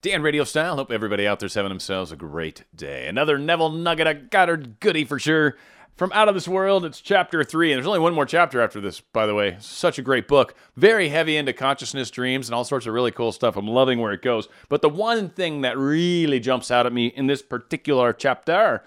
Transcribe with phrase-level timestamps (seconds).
[0.00, 0.76] Dan RadioStyle.
[0.76, 3.08] Hope everybody out there's having themselves a great day.
[3.08, 5.56] Another Neville Nugget, a Goddard goody for sure.
[5.96, 8.80] From Out of This World, it's chapter three, and there's only one more chapter after
[8.80, 9.56] this, by the way.
[9.58, 10.54] Such a great book.
[10.76, 13.56] Very heavy into consciousness dreams and all sorts of really cool stuff.
[13.56, 14.46] I'm loving where it goes.
[14.68, 18.84] But the one thing that really jumps out at me in this particular chapter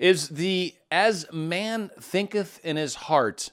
[0.00, 3.52] is the as man thinketh in his heart,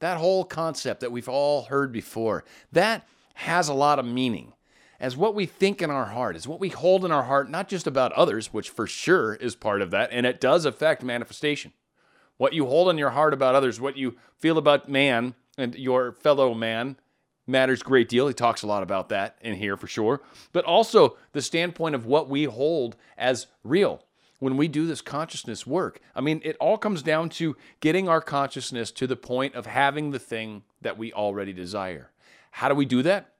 [0.00, 4.54] that whole concept that we've all heard before, that has a lot of meaning
[5.00, 7.68] as what we think in our heart, as what we hold in our heart, not
[7.68, 11.72] just about others, which for sure is part of that, and it does affect manifestation.
[12.36, 16.12] What you hold in your heart about others, what you feel about man and your
[16.12, 16.96] fellow man
[17.46, 18.28] matters great deal.
[18.28, 20.20] He talks a lot about that in here for sure.
[20.52, 24.04] But also the standpoint of what we hold as real
[24.38, 26.00] when we do this consciousness work.
[26.14, 30.12] I mean, it all comes down to getting our consciousness to the point of having
[30.12, 32.10] the thing that we already desire.
[32.52, 33.32] How do we do that?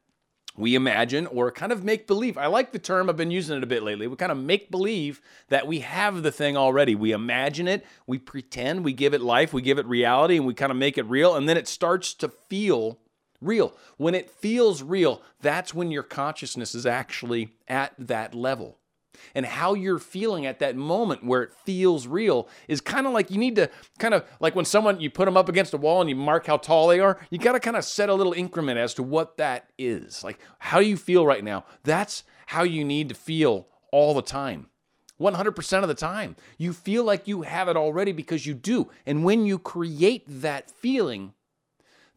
[0.59, 2.37] We imagine or kind of make believe.
[2.37, 4.07] I like the term, I've been using it a bit lately.
[4.07, 6.95] We kind of make believe that we have the thing already.
[6.95, 10.55] We imagine it, we pretend, we give it life, we give it reality, and we
[10.55, 11.37] kind of make it real.
[11.37, 12.99] And then it starts to feel
[13.41, 13.73] real.
[13.97, 18.79] When it feels real, that's when your consciousness is actually at that level
[19.35, 23.31] and how you're feeling at that moment where it feels real is kind of like
[23.31, 26.01] you need to kind of like when someone you put them up against a wall
[26.01, 28.33] and you mark how tall they are you got to kind of set a little
[28.33, 30.23] increment as to what that is.
[30.25, 31.65] Like how do you feel right now?
[31.85, 34.67] That's how you need to feel all the time.
[35.21, 36.37] 100% of the time.
[36.59, 38.89] You feel like you have it already because you do.
[39.05, 41.35] And when you create that feeling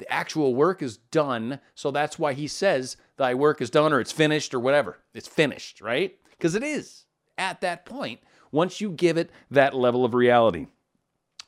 [0.01, 1.59] the actual work is done.
[1.75, 4.97] So that's why he says thy work is done or it's finished or whatever.
[5.13, 7.05] It's finished right because it is
[7.37, 8.19] at that point
[8.51, 10.65] once you give it that level of reality.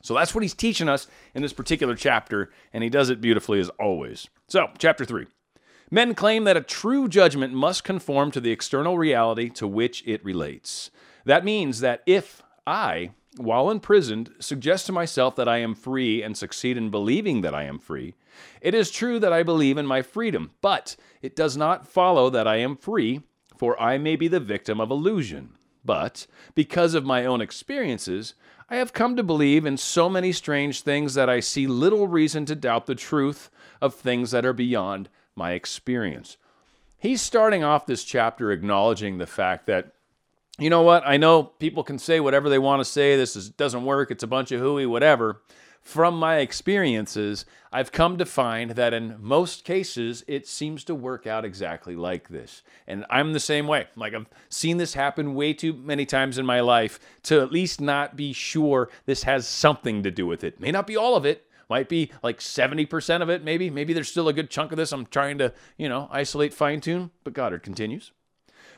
[0.02, 3.58] So that's what he's teaching us in this particular chapter, and he does it beautifully
[3.58, 4.28] as always.
[4.46, 5.26] So, chapter 3.
[5.90, 10.24] Men claim that a true judgment must conform to the external reality to which it
[10.24, 10.90] relates.
[11.24, 16.36] That means that if I, while imprisoned, suggest to myself that I am free and
[16.36, 18.14] succeed in believing that I am free,
[18.60, 22.46] it is true that I believe in my freedom, but it does not follow that
[22.46, 23.22] I am free
[23.56, 25.50] for I may be the victim of illusion.
[25.84, 28.34] But, because of my own experiences,
[28.70, 32.46] I have come to believe in so many strange things that I see little reason
[32.46, 33.50] to doubt the truth
[33.82, 36.38] of things that are beyond my experience.
[36.98, 39.92] He's starting off this chapter acknowledging the fact that,
[40.58, 43.50] you know what, I know people can say whatever they want to say, this is,
[43.50, 45.42] doesn't work, it's a bunch of hooey, whatever
[45.84, 51.26] from my experiences, I've come to find that in most cases, it seems to work
[51.26, 52.62] out exactly like this.
[52.86, 53.86] And I'm the same way.
[53.94, 57.82] Like, I've seen this happen way too many times in my life to at least
[57.82, 60.58] not be sure this has something to do with it.
[60.58, 63.68] May not be all of it, might be like 70% of it, maybe.
[63.68, 66.80] Maybe there's still a good chunk of this I'm trying to, you know, isolate, fine
[66.80, 67.10] tune.
[67.24, 68.10] But Goddard continues.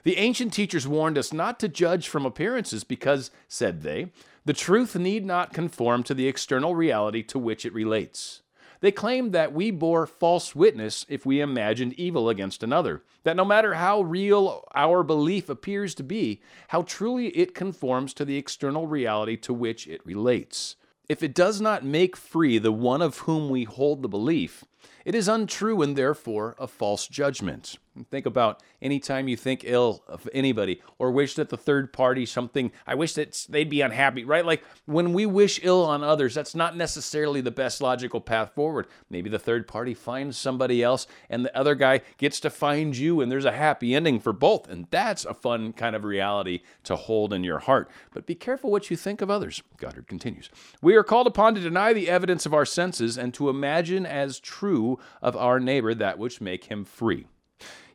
[0.06, 4.12] The ancient teachers warned us not to judge from appearances because, said they,
[4.44, 8.42] the truth need not conform to the external reality to which it relates.
[8.78, 13.44] They claimed that we bore false witness if we imagined evil against another, that no
[13.44, 18.86] matter how real our belief appears to be, how truly it conforms to the external
[18.86, 20.76] reality to which it relates.
[21.08, 24.64] If it does not make free the one of whom we hold the belief,
[25.04, 27.76] it is untrue and therefore a false judgment.
[28.10, 32.26] Think about any time you think ill of anybody or wish that the third party
[32.26, 34.44] something, I wish that they'd be unhappy, right?
[34.44, 38.86] Like when we wish ill on others, that's not necessarily the best logical path forward.
[39.08, 43.20] Maybe the third party finds somebody else and the other guy gets to find you
[43.20, 44.68] and there's a happy ending for both.
[44.68, 47.88] And that's a fun kind of reality to hold in your heart.
[48.12, 49.62] But be careful what you think of others.
[49.78, 50.50] Goddard continues.
[50.82, 54.38] We are called upon to deny the evidence of our senses and to imagine as
[54.38, 54.75] true
[55.22, 57.26] of our neighbor that which make him free.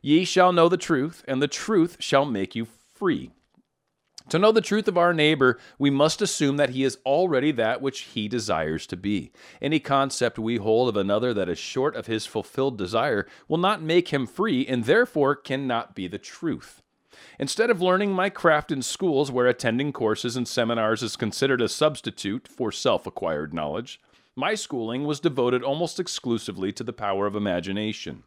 [0.00, 3.30] Ye shall know the truth, and the truth shall make you free.
[4.28, 7.82] To know the truth of our neighbor, we must assume that he is already that
[7.82, 9.32] which he desires to be.
[9.60, 13.82] Any concept we hold of another that is short of his fulfilled desire will not
[13.82, 16.82] make him free, and therefore cannot be the truth.
[17.38, 21.68] Instead of learning my craft in schools where attending courses and seminars is considered a
[21.68, 24.00] substitute for self acquired knowledge,
[24.34, 28.22] my schooling was devoted almost exclusively to the power of imagination.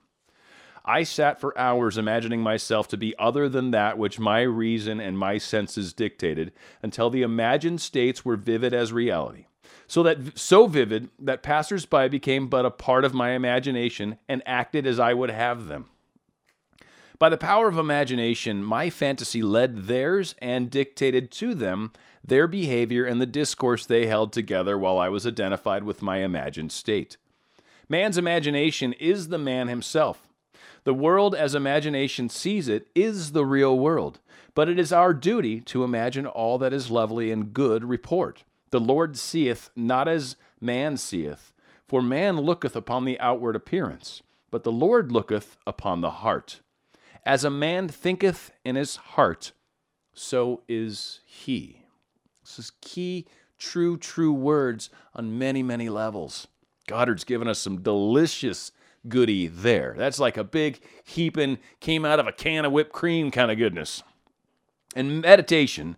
[0.88, 5.18] I sat for hours imagining myself to be other than that which my reason and
[5.18, 6.52] my senses dictated
[6.84, 9.48] until the imagined states were vivid as reality.
[9.88, 14.86] So that so vivid that passers-by became but a part of my imagination and acted
[14.86, 15.90] as I would have them.
[17.18, 23.06] By the power of imagination, my fantasy led theirs and dictated to them their behavior
[23.06, 27.16] and the discourse they held together while I was identified with my imagined state.
[27.88, 30.28] Man's imagination is the man himself.
[30.84, 34.20] The world as imagination sees it is the real world,
[34.54, 38.44] but it is our duty to imagine all that is lovely and good report.
[38.72, 41.54] The Lord seeth not as man seeth,
[41.88, 44.22] for man looketh upon the outward appearance,
[44.52, 46.60] but the Lord looketh upon the heart.
[47.26, 49.52] As a man thinketh in his heart,
[50.14, 51.82] so is he.
[52.44, 53.26] This is key,
[53.58, 56.48] true, true words on many, many levels.
[56.88, 58.72] Goddard's given us some delicious
[59.08, 59.96] goody there.
[59.98, 63.58] That's like a big heaping, came out of a can of whipped cream kind of
[63.58, 64.04] goodness.
[64.96, 65.98] In meditation,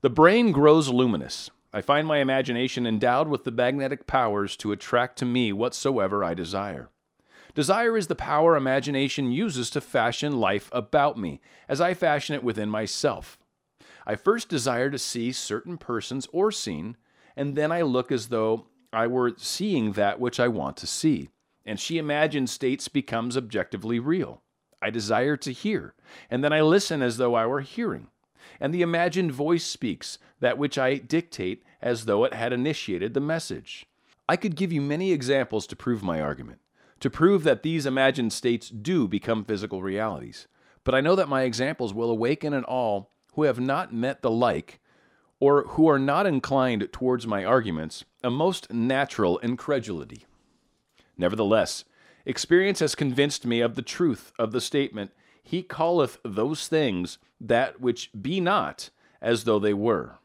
[0.00, 1.50] the brain grows luminous.
[1.72, 6.34] I find my imagination endowed with the magnetic powers to attract to me whatsoever I
[6.34, 6.88] desire.
[7.54, 12.44] Desire is the power imagination uses to fashion life about me, as I fashion it
[12.44, 13.38] within myself.
[14.06, 16.96] I first desire to see certain persons or scene,
[17.36, 21.30] and then I look as though I were seeing that which I want to see
[21.64, 24.42] and she imagined states becomes objectively real.
[24.82, 25.94] I desire to hear,
[26.30, 28.08] and then I listen as though I were hearing.
[28.60, 33.20] And the imagined voice speaks that which I dictate as though it had initiated the
[33.20, 33.86] message.
[34.28, 36.60] I could give you many examples to prove my argument,
[37.00, 40.46] to prove that these imagined states do become physical realities.
[40.84, 44.30] But I know that my examples will awaken in all who have not met the
[44.30, 44.80] like,
[45.40, 50.24] or who are not inclined towards my arguments, a most natural incredulity.
[51.18, 51.84] Nevertheless,
[52.24, 55.10] experience has convinced me of the truth of the statement,
[55.42, 58.90] He calleth those things that which be not
[59.20, 60.18] as though they were.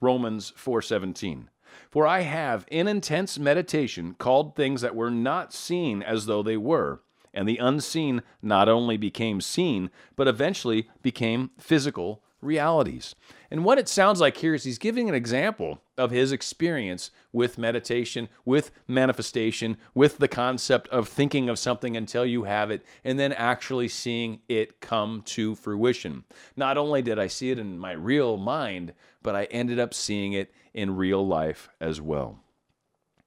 [0.00, 1.48] Romans 4:17.
[1.90, 6.56] For I have in intense meditation called things that were not seen as though they
[6.56, 13.14] were, and the unseen not only became seen, but eventually became physical realities.
[13.50, 17.58] And what it sounds like here is he's giving an example of his experience with
[17.58, 23.18] meditation, with manifestation, with the concept of thinking of something until you have it, and
[23.18, 26.24] then actually seeing it come to fruition.
[26.56, 28.92] Not only did I see it in my real mind,
[29.22, 32.40] but I ended up seeing it in real life as well.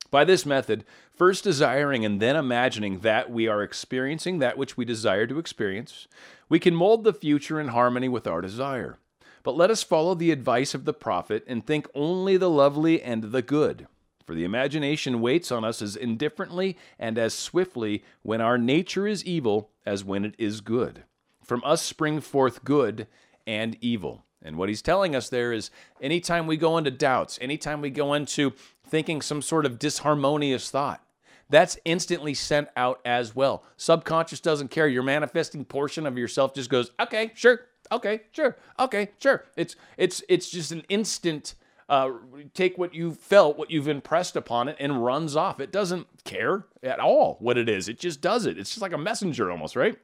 [0.09, 4.85] By this method, first desiring and then imagining that we are experiencing that which we
[4.85, 6.07] desire to experience,
[6.47, 8.99] we can mold the future in harmony with our desire.
[9.47, 13.31] But let us follow the advice of the prophet and think only the lovely and
[13.31, 13.87] the good.
[14.25, 19.23] For the imagination waits on us as indifferently and as swiftly when our nature is
[19.23, 21.05] evil as when it is good.
[21.45, 23.07] From us spring forth good
[23.47, 24.25] and evil.
[24.41, 25.71] And what he's telling us there is
[26.01, 28.51] anytime we go into doubts, anytime we go into
[28.85, 31.01] thinking some sort of disharmonious thought,
[31.49, 33.63] that's instantly sent out as well.
[33.77, 34.89] Subconscious doesn't care.
[34.89, 37.61] Your manifesting portion of yourself just goes, okay, sure,
[37.91, 39.45] okay, sure, okay, sure.
[39.55, 41.55] It's it's it's just an instant.
[41.89, 42.11] Uh,
[42.53, 45.61] take what you felt, what you've impressed upon it, and runs off.
[45.61, 47.87] It doesn't care at all what it is.
[47.87, 48.57] It just does it.
[48.57, 49.97] It's just like a messenger almost, right?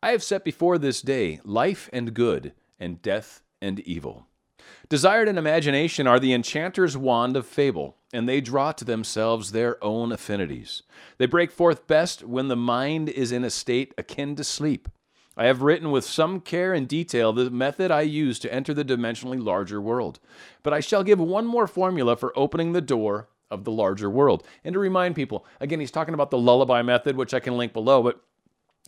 [0.00, 4.28] I have set before this day life and good, and death and evil.
[4.88, 9.82] Desired and imagination are the enchanter's wand of fable, and they draw to themselves their
[9.84, 10.82] own affinities.
[11.18, 14.88] They break forth best when the mind is in a state akin to sleep.
[15.38, 18.84] I have written with some care and detail the method I use to enter the
[18.84, 20.18] dimensionally larger world.
[20.64, 24.44] But I shall give one more formula for opening the door of the larger world.
[24.64, 27.72] And to remind people, again, he's talking about the lullaby method, which I can link
[27.72, 28.20] below, but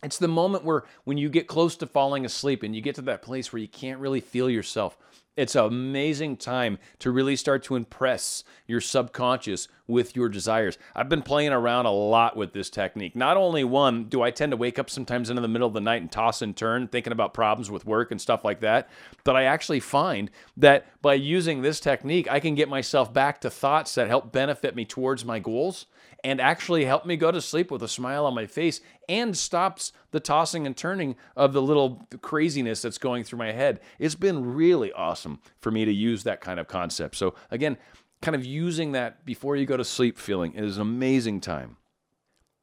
[0.03, 3.01] it's the moment where when you get close to falling asleep and you get to
[3.03, 4.97] that place where you can't really feel yourself.
[5.37, 10.77] It's an amazing time to really start to impress your subconscious with your desires.
[10.93, 13.15] I've been playing around a lot with this technique.
[13.15, 15.79] Not only one, do I tend to wake up sometimes in the middle of the
[15.79, 18.89] night and toss and turn thinking about problems with work and stuff like that,
[19.23, 23.49] but I actually find that by using this technique, I can get myself back to
[23.49, 25.85] thoughts that help benefit me towards my goals
[26.23, 29.91] and actually help me go to sleep with a smile on my face and stops
[30.11, 33.79] the tossing and turning of the little craziness that's going through my head.
[33.99, 37.15] It's been really awesome for me to use that kind of concept.
[37.15, 37.77] So, again,
[38.21, 41.77] kind of using that before you go to sleep feeling is an amazing time.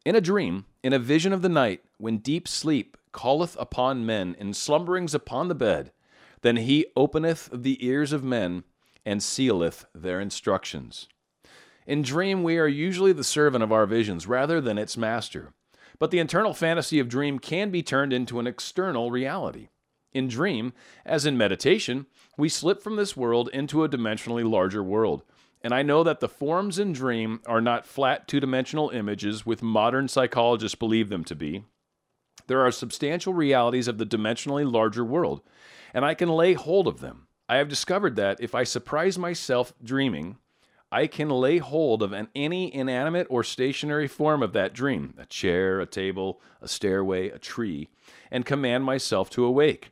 [0.04, 4.36] In a dream, in a vision of the night, when deep sleep calleth upon men
[4.38, 5.92] and slumberings upon the bed,
[6.42, 8.62] then he openeth the ears of men
[9.04, 11.08] and sealeth their instructions.
[11.88, 15.54] In dream, we are usually the servant of our visions rather than its master.
[15.98, 19.70] But the internal fantasy of dream can be turned into an external reality.
[20.12, 20.74] In dream,
[21.06, 22.04] as in meditation,
[22.36, 25.22] we slip from this world into a dimensionally larger world.
[25.62, 29.62] And I know that the forms in dream are not flat two dimensional images with
[29.62, 31.64] modern psychologists believe them to be.
[32.48, 35.40] There are substantial realities of the dimensionally larger world,
[35.94, 37.28] and I can lay hold of them.
[37.48, 40.36] I have discovered that if I surprise myself dreaming,
[40.90, 45.26] I can lay hold of an, any inanimate or stationary form of that dream a
[45.26, 47.88] chair, a table, a stairway, a tree
[48.30, 49.90] and command myself to awake.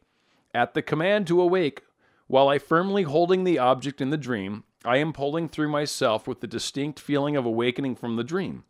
[0.55, 1.83] At the command to awake,
[2.29, 6.41] while I firmly holding the object in the dream, I am pulling through myself with
[6.41, 8.65] the distinct feeling of awakening from the dream.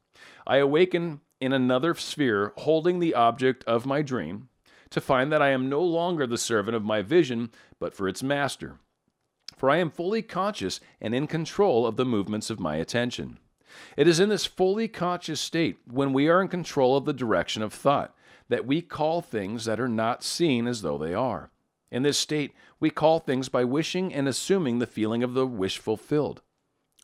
[0.46, 4.48] I awaken in another sphere, holding the object of my dream,
[4.90, 8.22] to find that I am no longer the servant of my vision, but for its
[8.22, 8.78] master.
[9.56, 13.38] For I am fully conscious and in control of the movements of my attention.
[13.96, 17.62] It is in this fully conscious state, when we are in control of the direction
[17.62, 18.14] of thought,
[18.48, 21.50] that we call things that are not seen as though they are.
[21.90, 25.78] In this state, we call things by wishing and assuming the feeling of the wish
[25.78, 26.42] fulfilled.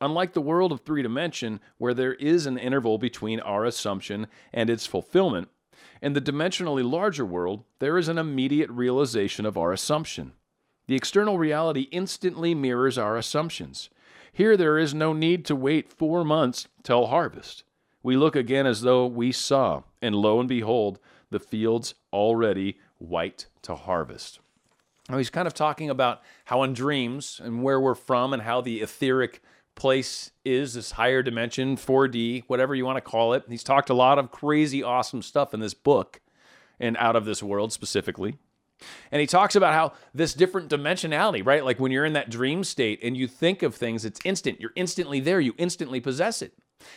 [0.00, 4.68] Unlike the world of three dimension, where there is an interval between our assumption and
[4.68, 5.48] its fulfillment,
[6.00, 10.32] in the dimensionally larger world, there is an immediate realization of our assumption.
[10.86, 13.88] The external reality instantly mirrors our assumptions.
[14.32, 17.64] Here, there is no need to wait four months till harvest.
[18.02, 20.98] We look again as though we saw, and lo and behold,
[21.30, 24.40] the fields already white to harvest.
[25.08, 28.60] Now, he's kind of talking about how in dreams and where we're from and how
[28.60, 29.42] the etheric
[29.74, 33.44] place is, this higher dimension, 4D, whatever you want to call it.
[33.48, 36.20] He's talked a lot of crazy, awesome stuff in this book
[36.78, 38.38] and out of this world specifically.
[39.10, 41.64] And he talks about how this different dimensionality, right?
[41.64, 44.60] Like when you're in that dream state and you think of things, it's instant.
[44.60, 46.54] You're instantly there, you instantly possess it.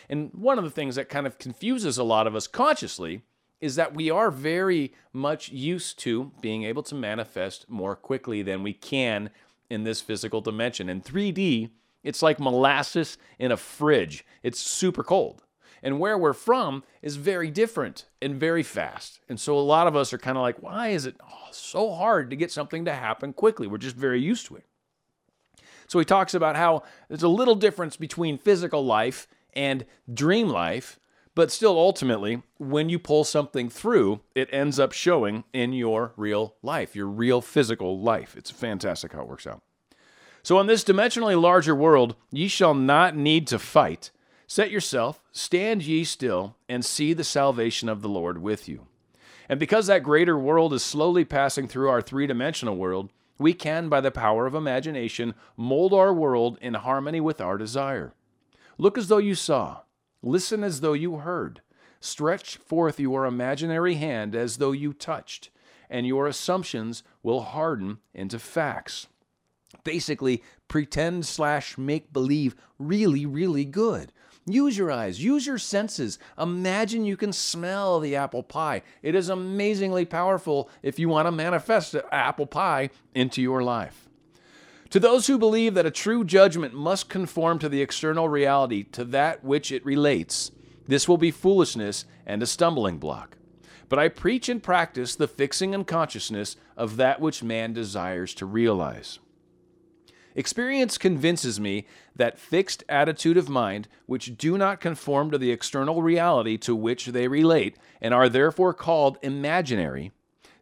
[0.08, 3.22] And one of the things that kind of confuses a lot of us consciously
[3.60, 8.62] is that we are very much used to being able to manifest more quickly than
[8.62, 9.30] we can
[9.70, 10.88] in this physical dimension.
[10.88, 11.70] In 3D,
[12.04, 15.42] it's like molasses in a fridge, it's super cold.
[15.82, 19.20] And where we're from is very different and very fast.
[19.28, 21.16] And so a lot of us are kind of like, why is it
[21.52, 23.66] so hard to get something to happen quickly?
[23.66, 24.64] We're just very used to it.
[25.86, 30.98] So he talks about how there's a little difference between physical life and dream life
[31.36, 36.54] but still, ultimately, when you pull something through, it ends up showing in your real
[36.62, 38.34] life, your real physical life.
[38.38, 39.62] It's fantastic how it works out.
[40.42, 44.10] So, in this dimensionally larger world, ye shall not need to fight.
[44.46, 48.86] Set yourself, stand ye still, and see the salvation of the Lord with you.
[49.48, 53.88] And because that greater world is slowly passing through our three dimensional world, we can,
[53.88, 58.12] by the power of imagination, mold our world in harmony with our desire.
[58.78, 59.80] Look as though you saw,
[60.26, 61.60] Listen as though you heard.
[62.00, 65.50] Stretch forth your imaginary hand as though you touched,
[65.88, 69.06] and your assumptions will harden into facts.
[69.84, 74.12] Basically, pretend slash make believe really, really good.
[74.48, 76.20] Use your eyes, use your senses.
[76.38, 78.82] Imagine you can smell the apple pie.
[79.02, 84.08] It is amazingly powerful if you want to manifest apple pie into your life.
[84.90, 89.04] To those who believe that a true judgment must conform to the external reality, to
[89.06, 90.52] that which it relates,
[90.86, 93.36] this will be foolishness and a stumbling block.
[93.88, 98.46] But I preach and practice the fixing and consciousness of that which man desires to
[98.46, 99.18] realize.
[100.36, 106.02] Experience convinces me that fixed attitude of mind, which do not conform to the external
[106.02, 110.12] reality to which they relate, and are therefore called imaginary,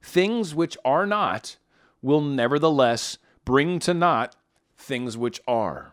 [0.00, 1.56] things which are not,
[2.02, 4.36] will nevertheless bring to naught
[4.78, 5.92] things which are.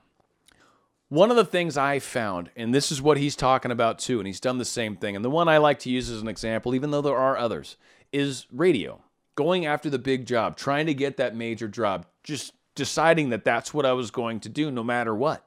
[1.09, 4.27] One of the things I found, and this is what he's talking about too, and
[4.27, 6.75] he's done the same thing, and the one I like to use as an example,
[6.75, 7.77] even though there are others,
[8.13, 9.01] is radio.
[9.33, 13.73] Going after the big job, trying to get that major job, just deciding that that's
[13.73, 15.45] what I was going to do no matter what.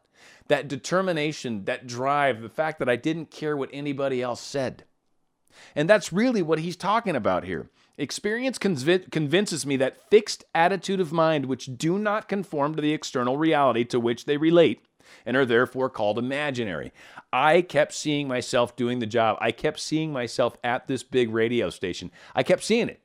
[0.48, 4.84] That determination, that drive, the fact that I didn't care what anybody else said.
[5.74, 7.70] And that's really what he's talking about here.
[7.96, 12.92] Experience conv- convinces me that fixed attitude of mind which do not conform to the
[12.92, 14.84] external reality to which they relate
[15.24, 16.92] and are therefore called imaginary.
[17.32, 19.38] I kept seeing myself doing the job.
[19.40, 22.10] I kept seeing myself at this big radio station.
[22.34, 23.00] I kept seeing it.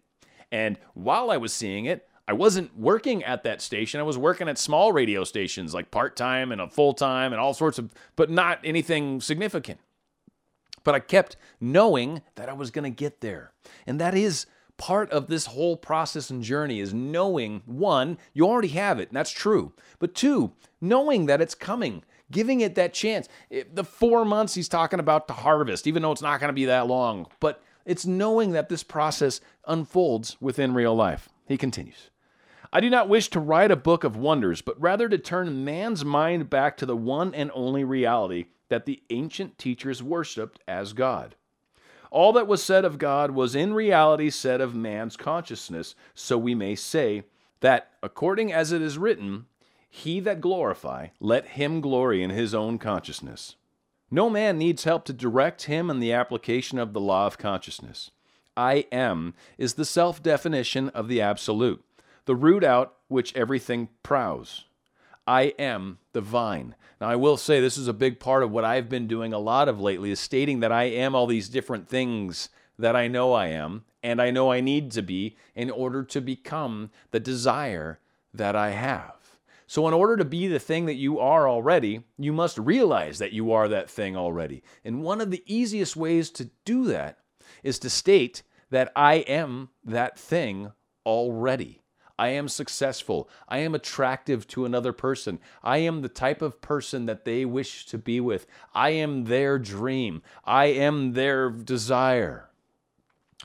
[0.51, 4.00] And while I was seeing it, I wasn't working at that station.
[4.00, 7.41] I was working at small radio stations like part time and a full time and
[7.41, 9.79] all sorts of, but not anything significant.
[10.83, 13.51] But I kept knowing that I was going to get there.
[13.88, 14.45] And that is
[14.77, 19.17] part of this whole process and journey is knowing one, you already have it, and
[19.17, 19.74] that's true.
[19.98, 23.27] But two, knowing that it's coming, giving it that chance.
[23.74, 26.65] The four months he's talking about to harvest, even though it's not going to be
[26.65, 31.27] that long, but it's knowing that this process unfolds within real life.
[31.48, 32.12] He continues.
[32.71, 36.05] I do not wish to write a book of wonders, but rather to turn man's
[36.05, 41.35] mind back to the one and only reality that the ancient teachers worshipped as God.
[42.11, 46.53] All that was said of God was in reality said of man's consciousness, so we
[46.53, 47.23] may say
[47.61, 49.45] that, according as it is written,
[49.89, 53.55] He that glorify, let him glory in his own consciousness.
[54.11, 58.11] No man needs help to direct him in the application of the law of consciousness.
[58.57, 61.83] I am is the self definition of the absolute,
[62.25, 64.65] the root out which everything prows.
[65.27, 66.75] I am the vine.
[66.99, 69.39] Now, I will say this is a big part of what I've been doing a
[69.39, 72.49] lot of lately is stating that I am all these different things
[72.79, 76.21] that I know I am and I know I need to be in order to
[76.21, 77.99] become the desire
[78.33, 79.13] that I have.
[79.67, 83.33] So, in order to be the thing that you are already, you must realize that
[83.33, 84.63] you are that thing already.
[84.83, 87.19] And one of the easiest ways to do that
[87.61, 90.71] is to state that I am that thing
[91.05, 91.81] already.
[92.19, 93.29] I am successful.
[93.47, 95.39] I am attractive to another person.
[95.63, 98.45] I am the type of person that they wish to be with.
[98.75, 100.21] I am their dream.
[100.43, 102.49] I am their desire.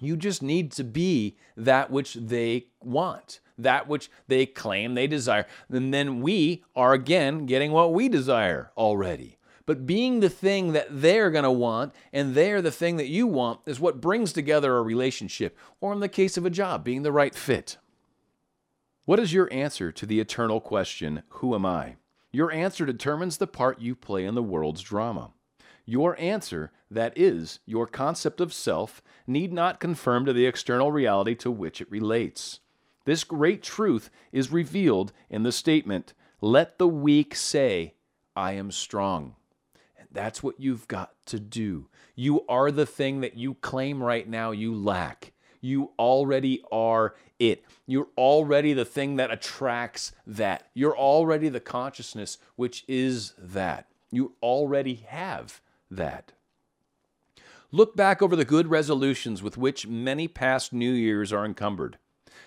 [0.01, 5.47] You just need to be that which they want that which they claim they desire.
[5.69, 9.39] And then we are again getting what we desire already.
[9.65, 13.29] But being the thing that they're going to want and they're the thing that you
[13.29, 17.03] want is what brings together a relationship, or in the case of a job, being
[17.05, 17.79] the right fit.
[19.07, 21.97] What is your answer to the eternal question, Who am I?
[22.33, 25.33] Your answer determines the part you play in the world's drama.
[25.85, 31.35] Your answer, that is, your concept of self, need not conform to the external reality
[31.35, 32.61] to which it relates.
[33.05, 37.93] This great truth is revealed in the statement, Let the weak say,
[38.35, 39.37] I am strong.
[39.99, 41.89] And that's what you've got to do.
[42.15, 45.35] You are the thing that you claim right now you lack.
[45.61, 47.15] You already are
[47.51, 47.65] it.
[47.87, 50.69] You're already the thing that attracts that.
[50.75, 53.87] You're already the consciousness which is that.
[54.11, 55.61] You already have
[55.91, 56.33] that.
[57.71, 61.99] Look back over the good resolutions with which many past New Years are encumbered.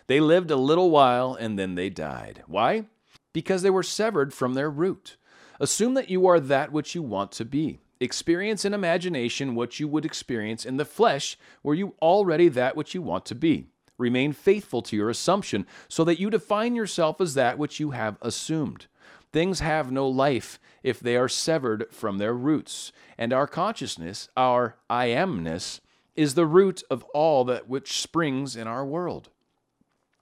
[0.07, 2.43] They lived a little while and then they died.
[2.47, 2.85] Why?
[3.33, 5.17] Because they were severed from their root.
[5.59, 7.79] Assume that you are that which you want to be.
[7.99, 12.93] Experience in imagination what you would experience in the flesh, were you already that which
[12.93, 13.67] you want to be.
[13.97, 18.17] Remain faithful to your assumption so that you define yourself as that which you have
[18.21, 18.87] assumed.
[19.31, 24.77] Things have no life if they are severed from their roots, and our consciousness, our
[24.89, 25.79] I amness,
[26.15, 29.29] is the root of all that which springs in our world.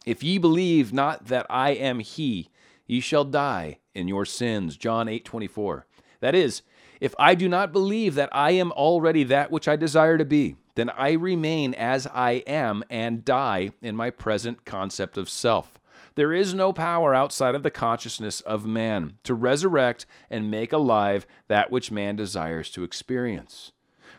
[0.05, 2.49] If ye believe not that I am he,
[2.85, 4.77] ye shall die in your sins.
[4.77, 5.87] John 8 24.
[6.19, 6.61] That is,
[7.01, 10.55] if I do not believe that I am already that which I desire to be,
[10.75, 15.79] then I remain as I am and die in my present concept of self.
[16.15, 21.27] There is no power outside of the consciousness of man to resurrect and make alive
[21.47, 23.73] that which man desires to experience.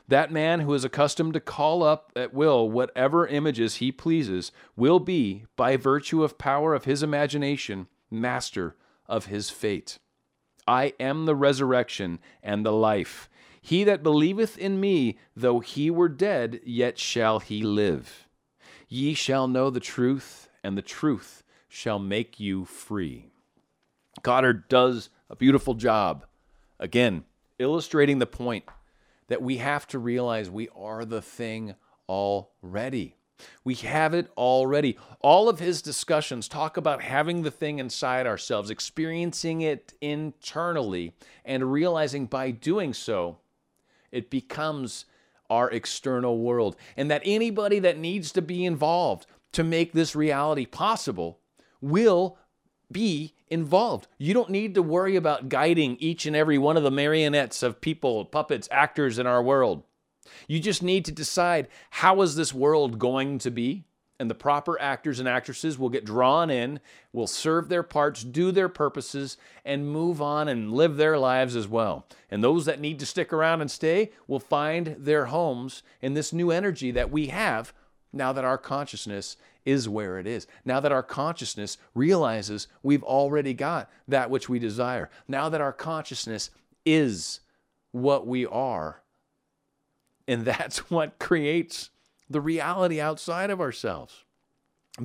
[0.08, 5.00] That man who is accustomed to call up at will whatever images he pleases will
[5.00, 8.76] be, by virtue of power of his imagination, master
[9.08, 9.98] of his fate.
[10.68, 13.28] I am the resurrection and the life.
[13.66, 18.28] He that believeth in me, though he were dead, yet shall he live.
[18.88, 23.32] Ye shall know the truth, and the truth shall make you free.
[24.22, 26.26] Goddard does a beautiful job,
[26.78, 27.24] again,
[27.58, 28.66] illustrating the point
[29.26, 31.74] that we have to realize we are the thing
[32.08, 33.16] already.
[33.64, 34.96] We have it already.
[35.22, 41.72] All of his discussions talk about having the thing inside ourselves, experiencing it internally, and
[41.72, 43.38] realizing by doing so,
[44.16, 45.04] it becomes
[45.48, 46.76] our external world.
[46.96, 51.38] And that anybody that needs to be involved to make this reality possible
[51.80, 52.38] will
[52.90, 54.08] be involved.
[54.18, 57.80] You don't need to worry about guiding each and every one of the marionettes of
[57.80, 59.82] people, puppets, actors in our world.
[60.48, 63.84] You just need to decide how is this world going to be?
[64.18, 66.80] And the proper actors and actresses will get drawn in,
[67.12, 71.68] will serve their parts, do their purposes, and move on and live their lives as
[71.68, 72.06] well.
[72.30, 76.32] And those that need to stick around and stay will find their homes in this
[76.32, 77.74] new energy that we have
[78.12, 80.46] now that our consciousness is where it is.
[80.64, 85.10] Now that our consciousness realizes we've already got that which we desire.
[85.28, 86.50] Now that our consciousness
[86.84, 87.40] is
[87.92, 89.02] what we are.
[90.28, 91.90] And that's what creates
[92.28, 94.24] the reality outside of ourselves.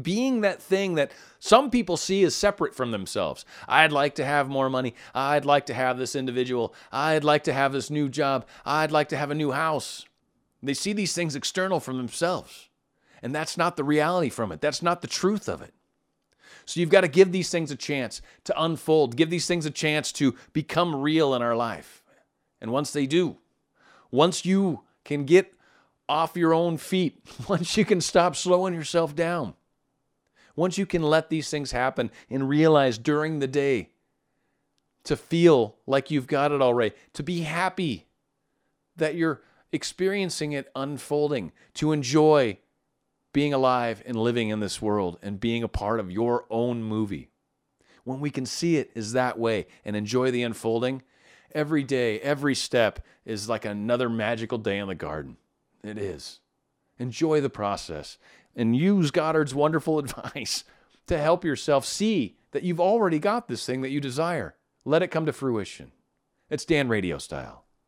[0.02, 3.44] Being that thing that some people see as separate from themselves.
[3.68, 4.96] I'd like to have more money.
[5.14, 6.74] I'd like to have this individual.
[6.94, 8.46] I'd like to have this new job.
[8.66, 10.06] I'd like to have a new house.
[10.64, 12.70] They see these things external from themselves.
[13.22, 14.62] And that's not the reality from it.
[14.62, 15.74] That's not the truth of it.
[16.66, 19.72] So you've got to give these things a chance to unfold, give these things a
[19.72, 22.02] chance to become real in our life.
[22.62, 23.38] And once they do,
[24.10, 25.54] once you can get
[26.12, 29.54] off your own feet, once you can stop slowing yourself down,
[30.58, 33.90] once you can let these things happen and realize during the day
[35.06, 38.08] to feel like you've got it already, to be happy
[38.98, 42.58] that you're experiencing it unfolding, to enjoy
[43.32, 47.30] being alive and living in this world and being a part of your own movie.
[48.04, 51.04] When we can see it is that way and enjoy the unfolding,
[51.56, 55.38] every day, every step is like another magical day in the garden.
[55.84, 56.40] It is.
[57.00, 58.18] Enjoy the process
[58.56, 60.64] and use Goddard's wonderful advice
[61.08, 64.56] to help yourself see that you've already got this thing that you desire.
[64.86, 65.92] Let it come to fruition.
[66.50, 67.60] It's Dan RadioStyle.